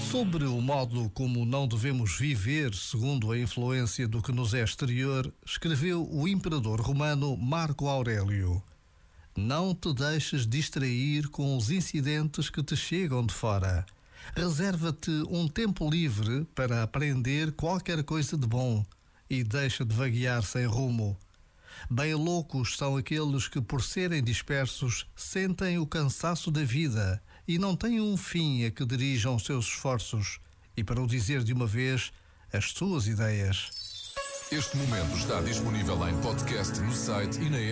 [0.00, 5.30] Sobre o modo como não devemos viver segundo a influência do que nos é exterior,
[5.44, 8.62] escreveu o imperador romano Marco Aurélio.
[9.36, 13.84] Não te deixes distrair com os incidentes que te chegam de fora.
[14.34, 18.82] Reserva-te um tempo livre para aprender qualquer coisa de bom
[19.28, 21.14] e deixa de vaguear sem rumo.
[21.90, 27.76] Bem loucos são aqueles que, por serem dispersos, sentem o cansaço da vida e não
[27.76, 30.38] têm um fim a que dirijam seus esforços
[30.76, 32.12] e, para o dizer de uma vez,
[32.52, 33.70] as suas ideias.
[34.50, 37.70] Este momento está disponível em podcast no site e na app.